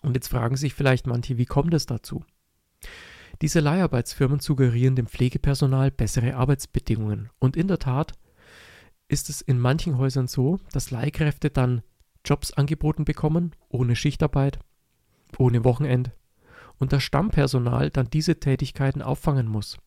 Und 0.03 0.13
jetzt 0.13 0.27
fragen 0.27 0.55
sich 0.55 0.75
vielleicht 0.75 1.07
manche, 1.07 1.39
wie 1.39 1.47
kommt 1.47 1.73
es 1.73 1.87
dazu? 1.87 2.23
Diese 3.41 3.59
Leiharbeitsfirmen 3.59 4.39
suggerieren 4.39 4.95
dem 4.95 5.07
Pflegepersonal 5.07 5.89
bessere 5.89 6.35
Arbeitsbedingungen. 6.35 7.31
Und 7.39 7.57
in 7.57 7.69
der 7.69 7.79
Tat 7.79 8.13
ist 9.07 9.31
es 9.31 9.41
in 9.41 9.57
manchen 9.57 9.97
Häusern 9.97 10.27
so, 10.27 10.59
dass 10.73 10.91
Leihkräfte 10.91 11.49
dann 11.49 11.81
Jobs 12.23 12.53
angeboten 12.53 13.03
bekommen, 13.03 13.55
ohne 13.69 13.95
Schichtarbeit, 13.95 14.59
ohne 15.39 15.63
Wochenend, 15.63 16.11
und 16.77 16.93
das 16.93 17.01
Stammpersonal 17.01 17.89
dann 17.89 18.11
diese 18.11 18.39
Tätigkeiten 18.39 19.01
auffangen 19.01 19.47
muss. 19.47 19.79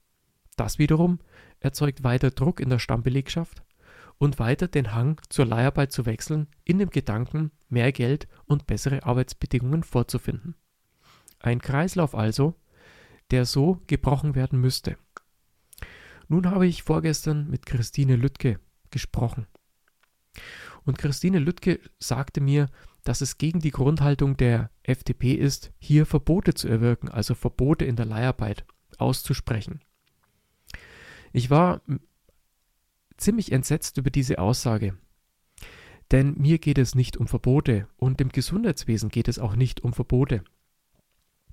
Das 0.59 0.81
wiederum 0.81 1.21
erzeugt 1.61 2.03
weiter 2.03 2.33
Druck 2.33 2.59
in 2.59 2.69
der 2.69 2.81
Stammbelegschaft 2.81 3.62
und 4.19 4.41
weiter 4.41 4.67
den 4.67 4.93
Hang 4.93 5.21
zur 5.29 5.47
Leiharbeit 5.47 5.93
zu 5.93 6.05
wechseln, 6.05 6.49
in 6.65 6.81
dem 6.81 6.91
Gedanken, 6.91 7.53
mehr 7.69 7.93
Geld 7.93 8.27
und 8.45 8.67
bessere 8.67 9.05
Arbeitsbedingungen 9.05 9.85
vorzufinden. 9.85 10.57
Ein 11.38 11.61
Kreislauf 11.61 12.17
also, 12.17 12.57
der 13.31 13.45
so 13.45 13.81
gebrochen 13.87 14.35
werden 14.35 14.61
müsste. 14.61 14.97
Nun 16.27 16.50
habe 16.50 16.67
ich 16.67 16.83
vorgestern 16.83 17.49
mit 17.49 17.65
Christine 17.65 18.17
Lüttke 18.17 18.59
gesprochen. 18.91 19.47
Und 20.85 20.99
Christine 20.99 21.38
Lüttke 21.38 21.79
sagte 22.00 22.41
mir, 22.41 22.69
dass 23.05 23.21
es 23.21 23.38
gegen 23.38 23.61
die 23.61 23.71
Grundhaltung 23.71 24.37
der 24.37 24.73
FDP 24.83 25.35
ist, 25.35 25.71
hier 25.79 26.05
Verbote 26.05 26.55
zu 26.55 26.67
erwirken, 26.67 27.09
also 27.09 27.37
Verbote 27.37 27.85
in 27.85 27.95
der 27.95 28.07
Leiharbeit 28.07 28.65
auszusprechen. 28.99 29.83
Ich 31.33 31.51
war 31.51 31.81
ziemlich 33.17 33.53
entsetzt 33.53 33.99
über 33.99 34.11
diese 34.11 34.39
Aussage. 34.39 34.97
Denn 36.11 36.35
mir 36.39 36.59
geht 36.59 36.79
es 36.79 36.95
nicht 36.95 37.17
um 37.17 37.27
Verbote 37.27 37.87
und 37.97 38.21
dem 38.21 38.31
Gesundheitswesen 38.31 39.11
geht 39.11 39.29
es 39.29 39.39
auch 39.39 39.57
nicht 39.57 39.83
um 39.83 39.93
Verbote. 39.93 40.43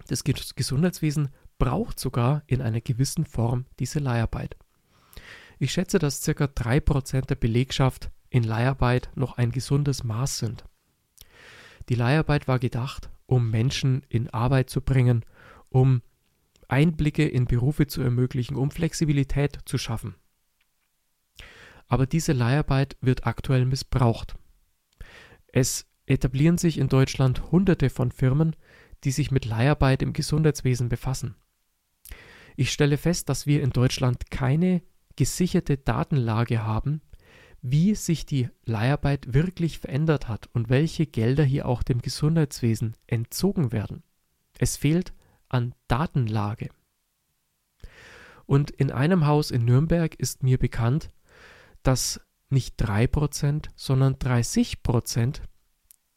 Das 0.07 0.23
Gesundheitswesen 0.23 1.29
braucht 1.57 1.99
sogar 1.99 2.43
in 2.47 2.61
einer 2.61 2.81
gewissen 2.81 3.25
Form 3.25 3.65
diese 3.79 3.99
Leiharbeit. 3.99 4.55
Ich 5.59 5.71
schätze, 5.71 5.99
dass 5.99 6.21
ca. 6.21 6.45
3% 6.45 7.25
der 7.25 7.35
Belegschaft 7.35 8.11
in 8.29 8.43
Leiharbeit 8.43 9.09
noch 9.15 9.37
ein 9.37 9.51
gesundes 9.51 10.03
Maß 10.03 10.39
sind. 10.39 10.65
Die 11.89 11.95
Leiharbeit 11.95 12.47
war 12.47 12.59
gedacht, 12.59 13.09
um 13.25 13.49
Menschen 13.49 14.03
in 14.09 14.29
Arbeit 14.29 14.69
zu 14.69 14.81
bringen, 14.81 15.23
um 15.69 16.01
Einblicke 16.67 17.27
in 17.27 17.45
Berufe 17.45 17.87
zu 17.87 18.01
ermöglichen, 18.01 18.55
um 18.55 18.71
Flexibilität 18.71 19.59
zu 19.65 19.77
schaffen. 19.77 20.15
Aber 21.87 22.05
diese 22.07 22.33
Leiharbeit 22.33 22.97
wird 23.01 23.27
aktuell 23.27 23.65
missbraucht. 23.65 24.35
Es 25.47 25.85
etablieren 26.05 26.57
sich 26.57 26.77
in 26.77 26.89
Deutschland 26.89 27.51
Hunderte 27.51 27.89
von 27.89 28.11
Firmen, 28.11 28.55
die 29.03 29.11
sich 29.11 29.31
mit 29.31 29.45
Leiharbeit 29.45 30.01
im 30.01 30.13
Gesundheitswesen 30.13 30.89
befassen. 30.89 31.35
Ich 32.55 32.71
stelle 32.71 32.97
fest, 32.97 33.29
dass 33.29 33.45
wir 33.45 33.61
in 33.61 33.71
Deutschland 33.71 34.31
keine 34.31 34.81
gesicherte 35.15 35.77
Datenlage 35.77 36.63
haben, 36.63 37.01
wie 37.61 37.95
sich 37.95 38.25
die 38.25 38.49
Leiharbeit 38.65 39.33
wirklich 39.33 39.79
verändert 39.79 40.27
hat 40.27 40.49
und 40.53 40.69
welche 40.69 41.07
Gelder 41.07 41.43
hier 41.43 41.67
auch 41.67 41.83
dem 41.83 42.01
Gesundheitswesen 42.01 42.95
entzogen 43.07 43.71
werden. 43.71 44.03
Es 44.59 44.77
fehlt 44.77 45.13
an 45.49 45.73
Datenlage. 45.87 46.69
Und 48.45 48.71
in 48.71 48.91
einem 48.91 49.25
Haus 49.25 49.51
in 49.51 49.65
Nürnberg 49.65 50.15
ist 50.15 50.43
mir 50.43 50.57
bekannt, 50.57 51.11
dass 51.83 52.21
nicht 52.49 52.79
3%, 52.81 53.69
sondern 53.75 54.15
30% 54.15 55.41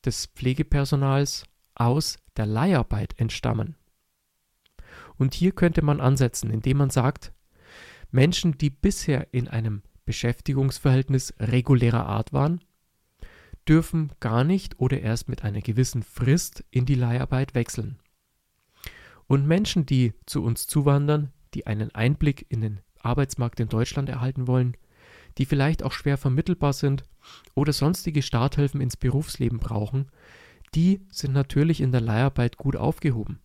des 0.04 0.26
Pflegepersonals 0.26 1.44
aus 1.74 2.18
der 2.36 2.46
Leiharbeit 2.46 3.18
entstammen. 3.18 3.76
Und 5.16 5.34
hier 5.34 5.52
könnte 5.52 5.82
man 5.82 6.00
ansetzen, 6.00 6.50
indem 6.50 6.78
man 6.78 6.90
sagt, 6.90 7.32
Menschen, 8.10 8.56
die 8.56 8.70
bisher 8.70 9.32
in 9.32 9.48
einem 9.48 9.82
Beschäftigungsverhältnis 10.04 11.34
regulärer 11.38 12.06
Art 12.06 12.32
waren, 12.32 12.60
dürfen 13.68 14.12
gar 14.20 14.44
nicht 14.44 14.80
oder 14.80 15.00
erst 15.00 15.28
mit 15.28 15.44
einer 15.44 15.60
gewissen 15.60 16.02
Frist 16.02 16.64
in 16.70 16.86
die 16.86 16.94
Leiharbeit 16.94 17.54
wechseln. 17.54 17.98
Und 19.28 19.46
Menschen, 19.46 19.86
die 19.86 20.14
zu 20.26 20.42
uns 20.42 20.66
zuwandern, 20.66 21.32
die 21.54 21.66
einen 21.66 21.94
Einblick 21.94 22.46
in 22.48 22.60
den 22.60 22.80
Arbeitsmarkt 23.00 23.60
in 23.60 23.68
Deutschland 23.68 24.08
erhalten 24.08 24.48
wollen, 24.48 24.76
die 25.36 25.44
vielleicht 25.44 25.82
auch 25.82 25.92
schwer 25.92 26.16
vermittelbar 26.16 26.72
sind 26.72 27.04
oder 27.54 27.72
sonstige 27.72 28.22
Starthilfen 28.22 28.80
ins 28.80 28.96
Berufsleben 28.96 29.60
brauchen, 29.60 30.10
die 30.74 31.06
sind 31.10 31.32
natürlich 31.32 31.80
in 31.80 31.92
der 31.92 32.00
Leiharbeit 32.00 32.56
gut 32.56 32.74
aufgehoben. 32.74 33.38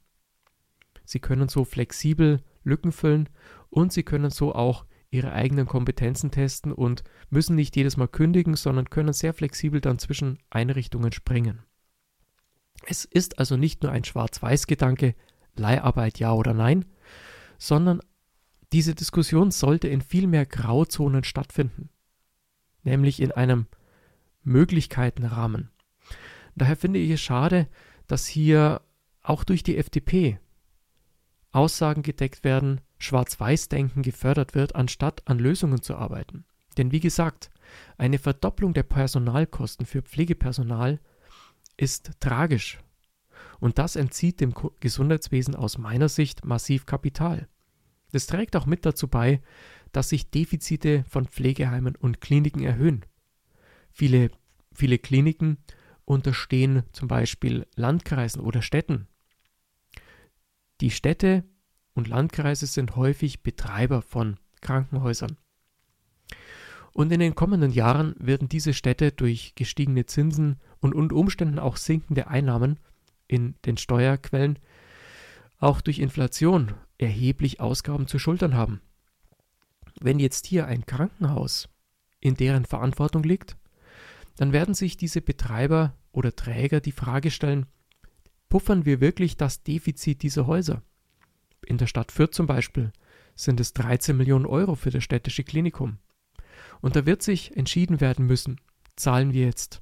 Sie 1.05 1.19
können 1.19 1.49
so 1.49 1.65
flexibel 1.65 2.41
Lücken 2.63 2.91
füllen 2.91 3.29
und 3.69 3.91
sie 3.91 4.03
können 4.03 4.31
so 4.31 4.55
auch 4.55 4.85
ihre 5.11 5.33
eigenen 5.33 5.67
Kompetenzen 5.67 6.31
testen 6.31 6.71
und 6.71 7.03
müssen 7.29 7.55
nicht 7.55 7.75
jedes 7.75 7.97
Mal 7.97 8.07
kündigen, 8.07 8.55
sondern 8.55 8.89
können 8.89 9.13
sehr 9.13 9.33
flexibel 9.33 9.79
dann 9.79 9.99
zwischen 9.99 10.39
Einrichtungen 10.49 11.11
springen. 11.11 11.61
Es 12.85 13.05
ist 13.05 13.37
also 13.37 13.55
nicht 13.55 13.83
nur 13.83 13.91
ein 13.91 14.03
Schwarz-Weiß-Gedanke, 14.03 15.15
Leiharbeit 15.55 16.19
ja 16.19 16.33
oder 16.33 16.53
nein, 16.53 16.85
sondern 17.57 18.01
diese 18.71 18.95
Diskussion 18.95 19.51
sollte 19.51 19.87
in 19.87 20.01
viel 20.01 20.27
mehr 20.27 20.45
Grauzonen 20.45 21.23
stattfinden, 21.23 21.89
nämlich 22.83 23.21
in 23.21 23.31
einem 23.31 23.67
Möglichkeitenrahmen. 24.43 25.69
Daher 26.55 26.75
finde 26.75 26.99
ich 26.99 27.11
es 27.11 27.21
schade, 27.21 27.67
dass 28.07 28.25
hier 28.25 28.81
auch 29.21 29.43
durch 29.43 29.63
die 29.63 29.77
FDP 29.77 30.39
Aussagen 31.51 32.01
gedeckt 32.01 32.43
werden, 32.43 32.81
Schwarz-Weiß-Denken 32.97 34.01
gefördert 34.01 34.55
wird, 34.55 34.75
anstatt 34.75 35.21
an 35.27 35.37
Lösungen 35.37 35.81
zu 35.81 35.95
arbeiten. 35.95 36.45
Denn 36.77 36.91
wie 36.91 36.99
gesagt, 36.99 37.51
eine 37.97 38.17
Verdopplung 38.17 38.73
der 38.73 38.83
Personalkosten 38.83 39.85
für 39.85 40.01
Pflegepersonal 40.01 40.99
ist 41.77 42.11
tragisch 42.19 42.79
und 43.59 43.77
das 43.77 43.95
entzieht 43.95 44.41
dem 44.41 44.53
Gesundheitswesen 44.79 45.55
aus 45.55 45.77
meiner 45.77 46.09
Sicht 46.09 46.45
massiv 46.45 46.85
Kapital. 46.85 47.47
Das 48.11 48.27
trägt 48.27 48.55
auch 48.55 48.65
mit 48.65 48.85
dazu 48.85 49.07
bei, 49.07 49.41
dass 49.91 50.09
sich 50.09 50.29
Defizite 50.29 51.03
von 51.07 51.27
Pflegeheimen 51.27 51.95
und 51.95 52.21
Kliniken 52.21 52.63
erhöhen. 52.63 53.05
Viele, 53.91 54.31
viele 54.73 54.97
Kliniken 54.97 55.57
unterstehen 56.05 56.83
zum 56.91 57.07
Beispiel 57.07 57.65
Landkreisen 57.75 58.41
oder 58.41 58.61
Städten. 58.61 59.07
Die 60.81 60.91
Städte 60.91 61.43
und 61.93 62.07
Landkreise 62.07 62.67
sind 62.67 62.95
häufig 62.95 63.43
Betreiber 63.43 64.01
von 64.01 64.37
Krankenhäusern. 64.61 65.37
Und 66.93 67.11
in 67.11 67.19
den 67.19 67.35
kommenden 67.35 67.71
Jahren 67.71 68.15
werden 68.19 68.49
diese 68.49 68.73
Städte 68.73 69.11
durch 69.11 69.55
gestiegene 69.55 70.05
Zinsen 70.05 70.59
und 70.79 70.93
unter 70.93 71.15
Umständen 71.15 71.57
auch 71.57 71.77
sinkende 71.77 72.27
Einnahmen 72.27 72.79
in 73.27 73.55
den 73.65 73.77
Steuerquellen, 73.77 74.59
auch 75.59 75.81
durch 75.81 75.99
Inflation 75.99 76.73
erheblich 76.97 77.59
Ausgaben 77.59 78.07
zu 78.07 78.19
schultern 78.19 78.55
haben. 78.55 78.81
Wenn 79.99 80.19
jetzt 80.19 80.45
hier 80.45 80.67
ein 80.67 80.85
Krankenhaus 80.85 81.69
in 82.19 82.35
deren 82.35 82.65
Verantwortung 82.65 83.23
liegt, 83.23 83.57
dann 84.35 84.51
werden 84.53 84.73
sich 84.73 84.97
diese 84.97 85.21
Betreiber 85.21 85.95
oder 86.11 86.35
Träger 86.35 86.81
die 86.81 86.91
Frage 86.91 87.31
stellen, 87.31 87.65
puffern 88.49 88.85
wir 88.85 89.01
wirklich 89.01 89.37
das 89.37 89.63
Defizit 89.63 90.21
dieser 90.21 90.47
Häuser? 90.47 90.81
In 91.65 91.77
der 91.77 91.87
Stadt 91.87 92.11
Fürth 92.11 92.33
zum 92.33 92.47
Beispiel 92.47 92.91
sind 93.35 93.59
es 93.59 93.73
13 93.73 94.15
Millionen 94.15 94.45
Euro 94.45 94.75
für 94.75 94.91
das 94.91 95.03
städtische 95.03 95.43
Klinikum. 95.43 95.97
Und 96.81 96.95
da 96.95 97.05
wird 97.05 97.21
sich 97.21 97.55
entschieden 97.55 98.01
werden 98.01 98.27
müssen, 98.27 98.59
zahlen 98.95 99.33
wir 99.33 99.45
jetzt 99.45 99.81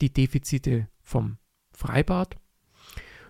die 0.00 0.12
Defizite 0.12 0.88
vom 1.02 1.38
Freibad 1.76 2.36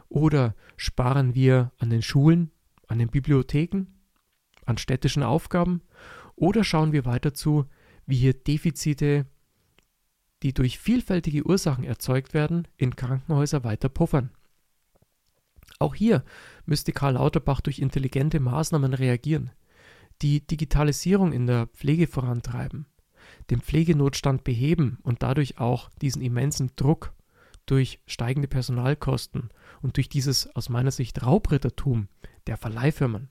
oder 0.09 0.55
sparen 0.77 1.35
wir 1.35 1.73
an 1.79 1.91
den 1.91 2.03
Schulen, 2.03 2.53
an 2.87 2.99
den 2.99 3.09
Bibliotheken, 3.09 3.87
an 4.65 4.79
städtischen 4.79 5.23
Aufgaben 5.23 5.83
oder 6.37 6.63
schauen 6.63 6.93
wir 6.93 7.05
weiter 7.05 7.35
zu, 7.35 7.67
wie 8.07 8.17
hier 8.17 8.35
Defizite, 8.35 9.27
die 10.43 10.55
durch 10.55 10.79
vielfältige 10.79 11.45
Ursachen 11.45 11.83
erzeugt 11.83 12.35
werden, 12.35 12.69
in 12.77 12.95
Krankenhäuser 12.95 13.65
weiter 13.65 13.89
puffern. 13.89 14.31
Auch 15.81 15.95
hier 15.95 16.25
müsste 16.67 16.93
Karl 16.93 17.15
Lauterbach 17.15 17.61
durch 17.61 17.81
intelligente 17.81 18.39
Maßnahmen 18.39 18.95
reagieren, 18.95 19.51
die 20.23 20.47
Digitalisierung 20.47 21.33
in 21.33 21.47
der 21.47 21.67
Pflege 21.67 22.07
vorantreiben, 22.07 22.87
den 23.51 23.61
Pflegenotstand 23.61 24.45
beheben 24.45 24.99
und 25.03 25.23
dadurch 25.23 25.59
auch 25.59 25.91
diesen 26.01 26.23
immensen 26.23 26.71
Druck 26.77 27.13
durch 27.67 28.01
steigende 28.07 28.49
Personalkosten 28.49 29.51
und 29.83 29.97
durch 29.97 30.09
dieses 30.09 30.55
aus 30.55 30.69
meiner 30.69 30.91
Sicht 30.91 31.25
Raubrittertum 31.25 32.09
der 32.47 32.57
Verleihfirmen, 32.57 33.29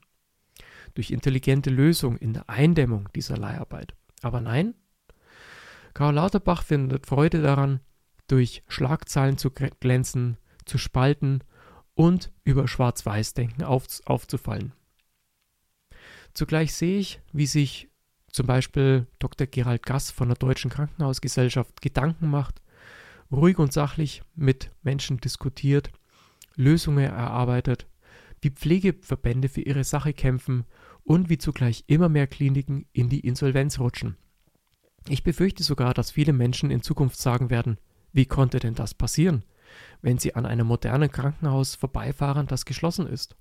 durch 0.93 1.11
intelligente 1.11 1.69
Lösung 1.69 2.17
in 2.17 2.33
der 2.33 2.49
Eindämmung 2.49 3.09
dieser 3.15 3.37
Leiharbeit. 3.37 3.95
Aber 4.21 4.41
nein, 4.41 4.75
Karl 5.93 6.15
Lauterbach 6.15 6.63
findet 6.63 7.07
Freude 7.07 7.41
daran, 7.41 7.79
durch 8.27 8.63
Schlagzeilen 8.67 9.37
zu 9.37 9.51
glänzen, 9.51 10.37
zu 10.65 10.77
spalten 10.77 11.43
und 11.93 12.31
über 12.43 12.67
Schwarz-Weiß-Denken 12.67 13.63
auf, 13.63 13.87
aufzufallen. 14.05 14.73
Zugleich 16.33 16.73
sehe 16.73 16.99
ich, 16.99 17.21
wie 17.31 17.45
sich 17.45 17.89
zum 18.27 18.47
Beispiel 18.47 19.07
Dr. 19.19 19.47
Gerald 19.47 19.85
Gass 19.85 20.11
von 20.11 20.27
der 20.27 20.35
Deutschen 20.35 20.69
Krankenhausgesellschaft 20.69 21.81
Gedanken 21.81 22.29
macht, 22.29 22.61
ruhig 23.31 23.59
und 23.59 23.73
sachlich 23.73 24.23
mit 24.35 24.71
Menschen 24.83 25.17
diskutiert, 25.17 25.91
Lösungen 26.55 27.05
erarbeitet, 27.05 27.87
wie 28.41 28.49
Pflegeverbände 28.49 29.49
für 29.49 29.61
ihre 29.61 29.83
Sache 29.83 30.13
kämpfen 30.13 30.65
und 31.03 31.29
wie 31.29 31.37
zugleich 31.37 31.83
immer 31.87 32.09
mehr 32.09 32.27
Kliniken 32.27 32.85
in 32.93 33.09
die 33.09 33.21
Insolvenz 33.21 33.79
rutschen. 33.79 34.17
Ich 35.09 35.23
befürchte 35.23 35.63
sogar, 35.63 35.93
dass 35.93 36.11
viele 36.11 36.33
Menschen 36.33 36.71
in 36.71 36.81
Zukunft 36.81 37.17
sagen 37.17 37.49
werden, 37.49 37.77
wie 38.11 38.25
konnte 38.25 38.59
denn 38.59 38.75
das 38.75 38.93
passieren? 38.93 39.43
wenn 40.01 40.17
Sie 40.17 40.35
an 40.35 40.45
einem 40.45 40.67
modernen 40.67 41.11
Krankenhaus 41.11 41.75
vorbeifahren, 41.75 42.47
das 42.47 42.65
geschlossen 42.65 43.07
ist. 43.07 43.35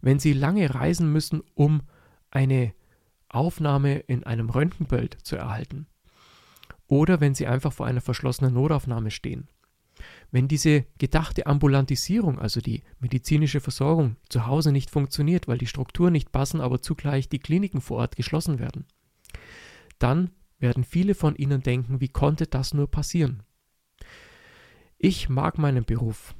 Wenn 0.00 0.18
Sie 0.18 0.32
lange 0.32 0.74
reisen 0.74 1.12
müssen, 1.12 1.42
um 1.54 1.82
eine 2.30 2.72
Aufnahme 3.28 3.98
in 3.98 4.24
einem 4.24 4.50
Röntgenbild 4.50 5.18
zu 5.22 5.36
erhalten. 5.36 5.86
Oder 6.90 7.20
wenn 7.20 7.36
Sie 7.36 7.46
einfach 7.46 7.72
vor 7.72 7.86
einer 7.86 8.00
verschlossenen 8.00 8.52
Notaufnahme 8.52 9.12
stehen. 9.12 9.46
Wenn 10.32 10.48
diese 10.48 10.86
gedachte 10.98 11.46
Ambulantisierung, 11.46 12.40
also 12.40 12.60
die 12.60 12.82
medizinische 12.98 13.60
Versorgung, 13.60 14.16
zu 14.28 14.46
Hause 14.46 14.72
nicht 14.72 14.90
funktioniert, 14.90 15.46
weil 15.46 15.58
die 15.58 15.68
Strukturen 15.68 16.12
nicht 16.12 16.32
passen, 16.32 16.60
aber 16.60 16.82
zugleich 16.82 17.28
die 17.28 17.38
Kliniken 17.38 17.80
vor 17.80 17.98
Ort 17.98 18.16
geschlossen 18.16 18.58
werden, 18.58 18.86
dann 20.00 20.30
werden 20.58 20.82
viele 20.82 21.14
von 21.14 21.36
Ihnen 21.36 21.62
denken, 21.62 22.00
wie 22.00 22.08
konnte 22.08 22.48
das 22.48 22.74
nur 22.74 22.90
passieren? 22.90 23.44
Ich 24.98 25.28
mag 25.28 25.58
meinen 25.58 25.84
Beruf. 25.84 26.34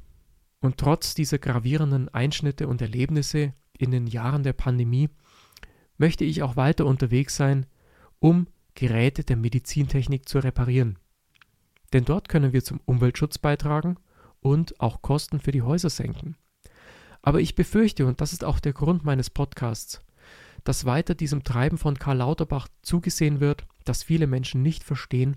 Und 0.59 0.79
trotz 0.79 1.15
dieser 1.15 1.39
gravierenden 1.39 2.09
Einschnitte 2.09 2.67
und 2.67 2.83
Erlebnisse 2.83 3.55
in 3.79 3.93
den 3.93 4.09
Jahren 4.09 4.43
der 4.43 4.53
Pandemie 4.53 5.11
möchte 5.97 6.25
ich 6.25 6.43
auch 6.43 6.57
weiter 6.57 6.87
unterwegs 6.87 7.37
sein, 7.37 7.67
um 8.19 8.49
Geräte 8.81 9.25
der 9.25 9.37
Medizintechnik 9.37 10.27
zu 10.27 10.39
reparieren. 10.39 10.99
Denn 11.93 12.07
dort 12.07 12.31
können 12.31 12.55
wir 12.55 12.65
zum 12.65 12.81
Umweltschutz 12.87 13.37
beitragen 13.37 13.99
und 14.41 14.81
auch 14.81 15.03
Kosten 15.03 15.39
für 15.39 15.53
die 15.53 15.61
Häuser 15.61 15.91
senken. 15.91 16.35
Aber 17.21 17.43
ich 17.43 17.55
befürchte, 17.55 18.07
und 18.07 18.23
das 18.23 18.33
ist 18.33 18.43
auch 18.43 18.59
der 18.59 18.73
Grund 18.73 19.05
meines 19.05 19.29
Podcasts, 19.29 20.01
dass 20.65 20.87
weiter 20.87 21.15
diesem 21.15 21.45
Treiben 21.45 21.77
von 21.77 21.99
Karl 21.99 22.17
Lauterbach 22.17 22.69
zugesehen 22.81 23.39
wird, 23.39 23.67
dass 23.85 24.03
viele 24.03 24.27
Menschen 24.27 24.63
nicht 24.63 24.83
verstehen, 24.83 25.37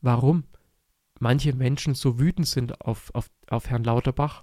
warum 0.00 0.44
manche 1.20 1.52
Menschen 1.52 1.94
so 1.94 2.18
wütend 2.18 2.48
sind 2.48 2.80
auf, 2.80 3.14
auf, 3.14 3.30
auf 3.48 3.68
Herrn 3.68 3.84
Lauterbach. 3.84 4.42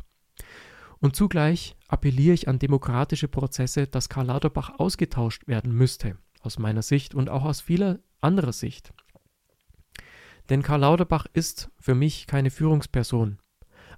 Und 0.99 1.15
zugleich 1.15 1.75
appelliere 1.87 2.35
ich 2.35 2.47
an 2.47 2.59
demokratische 2.59 3.27
Prozesse, 3.27 3.87
dass 3.87 4.09
Karl 4.09 4.27
Lauterbach 4.27 4.77
ausgetauscht 4.77 5.47
werden 5.47 5.71
müsste, 5.73 6.19
aus 6.41 6.59
meiner 6.59 6.83
Sicht 6.83 7.15
und 7.15 7.31
auch 7.31 7.45
aus 7.45 7.61
vieler 7.61 7.97
anderer 8.21 8.53
Sicht. 8.53 8.93
Denn 10.49 10.63
Karl 10.63 10.81
Lauterbach 10.81 11.25
ist 11.33 11.69
für 11.79 11.95
mich 11.95 12.27
keine 12.27 12.51
Führungsperson, 12.51 13.39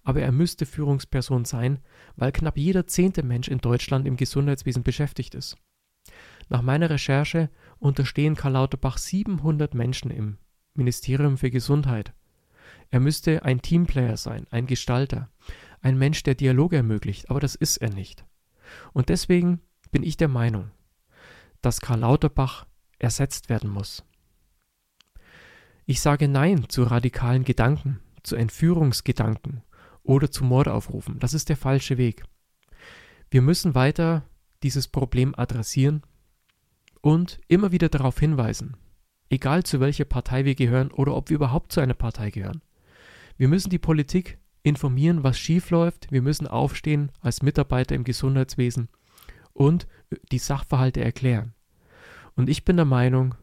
aber 0.03 0.21
er 0.21 0.31
müsste 0.31 0.65
Führungsperson 0.65 1.45
sein, 1.45 1.79
weil 2.15 2.31
knapp 2.31 2.57
jeder 2.57 2.87
zehnte 2.87 3.23
Mensch 3.23 3.47
in 3.47 3.59
Deutschland 3.59 4.07
im 4.07 4.17
Gesundheitswesen 4.17 4.83
beschäftigt 4.83 5.35
ist. 5.35 5.57
Nach 6.49 6.61
meiner 6.61 6.89
Recherche 6.89 7.49
unterstehen 7.79 8.35
Karl 8.35 8.53
Lauterbach 8.53 8.97
700 8.97 9.73
Menschen 9.73 10.11
im 10.11 10.37
Ministerium 10.75 11.37
für 11.37 11.51
Gesundheit. 11.51 12.13
Er 12.89 12.99
müsste 12.99 13.43
ein 13.43 13.61
Teamplayer 13.61 14.17
sein, 14.17 14.45
ein 14.51 14.67
Gestalter, 14.67 15.29
ein 15.81 15.97
Mensch, 15.97 16.23
der 16.23 16.35
Dialoge 16.35 16.75
ermöglicht, 16.77 17.29
aber 17.29 17.39
das 17.39 17.55
ist 17.55 17.77
er 17.77 17.89
nicht. 17.89 18.25
Und 18.91 19.09
deswegen 19.09 19.61
bin 19.91 20.03
ich 20.03 20.17
der 20.17 20.27
Meinung, 20.27 20.71
dass 21.61 21.81
Karl 21.81 21.99
Lauterbach 21.99 22.65
ersetzt 22.99 23.49
werden 23.49 23.69
muss. 23.69 24.03
Ich 25.85 25.99
sage 25.99 26.29
Nein 26.29 26.69
zu 26.69 26.83
radikalen 26.83 27.43
Gedanken, 27.43 27.99
zu 28.23 28.37
Entführungsgedanken 28.37 29.63
oder 30.01 30.31
zu 30.31 30.45
Mordaufrufen. 30.45 31.19
Das 31.19 31.33
ist 31.33 31.49
der 31.49 31.57
falsche 31.57 31.97
Weg. 31.97 32.23
Wir 33.29 33.41
müssen 33.41 33.75
weiter 33.75 34.23
dieses 34.63 34.87
Problem 34.87 35.35
adressieren 35.35 36.03
und 37.01 37.41
immer 37.49 37.73
wieder 37.73 37.89
darauf 37.89 38.17
hinweisen, 38.17 38.77
egal 39.29 39.63
zu 39.63 39.81
welcher 39.81 40.05
Partei 40.05 40.45
wir 40.45 40.55
gehören 40.55 40.89
oder 40.91 41.15
ob 41.15 41.29
wir 41.29 41.35
überhaupt 41.35 41.73
zu 41.73 41.81
einer 41.81 41.95
Partei 41.95 42.31
gehören. 42.31 42.61
Wir 43.35 43.49
müssen 43.49 43.69
die 43.69 43.79
Politik 43.79 44.37
informieren, 44.61 45.23
was 45.23 45.37
schiefläuft. 45.37 46.11
Wir 46.11 46.21
müssen 46.21 46.47
aufstehen 46.47 47.11
als 47.19 47.41
Mitarbeiter 47.41 47.93
im 47.93 48.05
Gesundheitswesen 48.05 48.87
und 49.51 49.85
die 50.31 50.39
Sachverhalte 50.39 51.03
erklären. 51.03 51.53
Und 52.35 52.47
ich 52.49 52.63
bin 52.63 52.77
der 52.77 52.85
Meinung, 52.85 53.35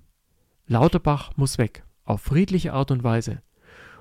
Lauterbach 0.66 1.36
muss 1.36 1.58
weg, 1.58 1.84
auf 2.04 2.22
friedliche 2.22 2.72
Art 2.72 2.90
und 2.90 3.04
Weise. 3.04 3.42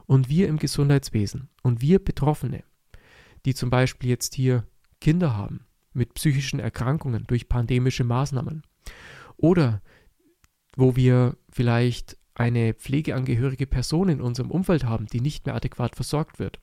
Und 0.06 0.30
wir 0.30 0.48
im 0.48 0.58
Gesundheitswesen 0.58 1.50
und 1.62 1.82
wir 1.82 2.04
Betroffene, 2.04 2.64
die 3.46 3.54
zum 3.54 3.70
Beispiel 3.70 4.10
jetzt 4.10 4.34
hier 4.34 4.66
Kinder 5.00 5.36
haben 5.38 5.66
mit 5.94 6.14
psychischen 6.16 6.60
Erkrankungen 6.60 7.26
durch 7.28 7.48
pandemische 7.48 8.04
Maßnahmen 8.04 8.64
oder 9.38 9.82
wo 10.76 10.96
wir 10.96 11.38
vielleicht 11.50 12.18
eine 12.34 12.74
pflegeangehörige 12.74 13.68
Person 13.68 14.10
in 14.10 14.22
unserem 14.22 14.50
Umfeld 14.50 14.86
haben, 14.86 15.08
die 15.08 15.20
nicht 15.20 15.46
mehr 15.46 15.56
adäquat 15.56 15.96
versorgt 15.96 16.40
wird, 16.40 16.60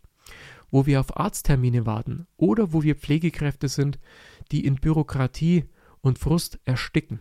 wo 0.71 0.87
wir 0.87 1.01
auf 1.01 1.17
Arzttermine 1.17 1.87
warten 1.87 2.27
oder 2.37 2.73
wo 2.73 2.83
wir 2.83 2.97
Pflegekräfte 2.97 3.69
sind, 3.69 3.99
die 4.53 4.65
in 4.65 4.77
Bürokratie 4.77 5.65
und 6.01 6.19
Frust 6.19 6.59
ersticken, 6.65 7.21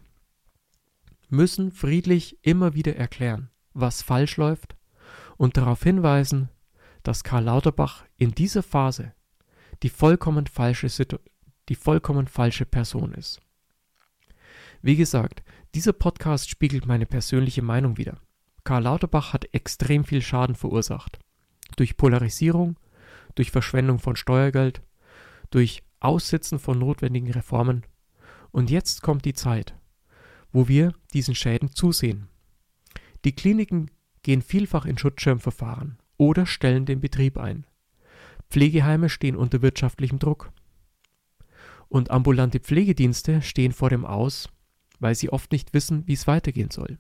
müssen 1.30 1.72
friedlich 1.72 2.40
immer 2.44 2.74
wieder 2.76 2.96
erklären, 2.96 3.50
was 3.76 4.02
falsch 4.02 4.38
läuft 4.38 4.76
und 5.38 5.58
darauf 5.58 5.84
hinweisen, 5.84 6.50
dass 7.04 7.24
Karl 7.24 7.44
Lauterbach 7.44 8.06
in 8.18 8.32
dieser 8.32 8.64
Phase 8.64 9.14
die 9.84 9.90
vollkommen 9.90 10.48
falsche, 10.48 10.90
Situ 10.90 11.18
die 11.70 11.76
vollkommen 11.76 12.28
falsche 12.28 12.66
Person 12.66 13.14
ist. 13.14 13.42
Wie 14.82 14.96
gesagt, 14.96 15.44
dieser 15.74 15.94
Podcast 15.94 16.50
spiegelt 16.50 16.86
meine 16.86 17.06
persönliche 17.06 17.62
Meinung 17.62 17.98
wider. 17.98 18.22
Karl 18.64 18.84
Lauterbach 18.84 19.34
hat 19.34 19.54
extrem 19.54 20.06
viel 20.06 20.22
Schaden 20.22 20.56
verursacht. 20.56 21.20
Durch 21.76 21.98
Polarisierung, 21.98 22.80
durch 23.36 23.52
Verschwendung 23.52 24.00
von 24.00 24.16
Steuergeld, 24.16 24.82
durch 25.50 25.84
Aussitzen 26.00 26.60
von 26.60 26.80
notwendigen 26.80 27.32
Reformen. 27.32 27.86
Und 28.52 28.70
jetzt 28.70 29.02
kommt 29.02 29.26
die 29.26 29.34
Zeit, 29.34 29.76
wo 30.52 30.68
wir 30.68 30.94
diesen 31.14 31.36
Schäden 31.36 31.72
zusehen. 31.72 32.30
Die 33.26 33.34
Kliniken 33.34 33.90
gehen 34.22 34.44
vielfach 34.44 34.86
in 34.86 35.00
Schutzschirmverfahren 35.00 35.98
oder 36.18 36.46
stellen 36.46 36.86
den 36.86 37.02
Betrieb 37.02 37.38
ein. 37.38 37.66
Pflegeheime 38.50 39.10
stehen 39.10 39.36
unter 39.36 39.64
wirtschaftlichem 39.64 40.20
Druck. 40.20 40.52
Und 41.90 42.12
ambulante 42.12 42.60
Pflegedienste 42.60 43.42
stehen 43.42 43.72
vor 43.72 43.90
dem 43.90 44.06
Aus, 44.06 44.50
weil 45.00 45.16
sie 45.16 45.32
oft 45.32 45.52
nicht 45.52 45.74
wissen, 45.74 46.08
wie 46.08 46.14
es 46.14 46.28
weitergehen 46.28 46.70
soll. 46.70 47.00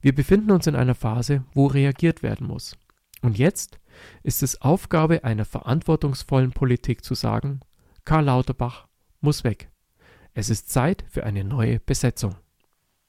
Wir 0.00 0.14
befinden 0.14 0.50
uns 0.50 0.66
in 0.66 0.76
einer 0.76 0.94
Phase, 0.94 1.44
wo 1.52 1.66
reagiert 1.66 2.22
werden 2.22 2.46
muss. 2.46 2.76
Und 3.20 3.36
jetzt 3.36 3.78
ist 4.22 4.42
es 4.42 4.62
Aufgabe 4.62 5.24
einer 5.24 5.44
verantwortungsvollen 5.44 6.52
Politik 6.52 7.04
zu 7.04 7.14
sagen, 7.14 7.60
Karl 8.04 8.24
Lauterbach 8.24 8.86
muss 9.20 9.44
weg. 9.44 9.70
Es 10.32 10.48
ist 10.48 10.70
Zeit 10.70 11.04
für 11.08 11.24
eine 11.24 11.44
neue 11.44 11.80
Besetzung. 11.80 12.36